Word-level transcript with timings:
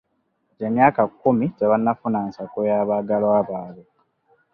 Kati 0.47 0.63
emyaka 0.69 1.01
kkumi 1.09 1.45
tebannafuna 1.57 2.19
nsako 2.27 2.59
y'abaagalwa 2.69 3.39
baabwe. 3.49 3.87